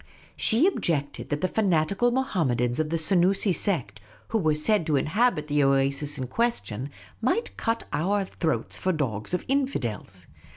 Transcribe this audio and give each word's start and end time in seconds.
She 0.35 0.65
objected 0.65 1.29
that 1.29 1.41
the 1.41 1.47
fanatical 1.47 2.09
Mohammedans 2.09 2.79
of 2.79 2.89
the 2.89 2.97
Senoosi 2.97 3.53
sect, 3.53 4.01
who 4.29 4.39
were 4.39 4.55
said 4.55 4.83
to 4.87 4.95
inhabit 4.95 5.45
the 5.45 5.61
oasis 5.63 6.17
in 6.17 6.25
question, 6.25 6.89
might 7.21 7.55
cut 7.55 7.83
our 7.93 8.25
throats 8.25 8.79
for 8.79 8.93
dogs 8.93 9.35
of 9.35 9.45
infidels. 9.47 10.25